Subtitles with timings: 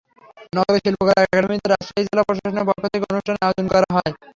[0.55, 4.11] নগরের শিল্পকলা একাডেমীতে রাজশাহী জেলা প্রশাসনের পক্ষ থেকে অনুষ্ঠানের আয়োজন করা হয়।